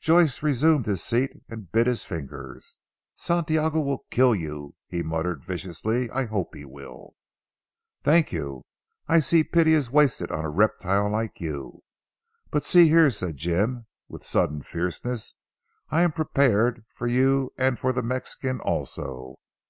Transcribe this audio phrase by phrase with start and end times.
[0.00, 2.78] Joyce resumed his seat and bit his fingers.
[3.14, 6.10] "Santiago will kill you," he muttered viciously.
[6.10, 7.14] "I hope he will!"
[8.02, 8.66] "Thank you;
[9.08, 11.82] I see pity is wasted on a reptile like you.
[12.50, 15.36] But see here," said Jim with sudden fierceness.
[15.88, 19.38] "I am prepared for you and for the Mexican also.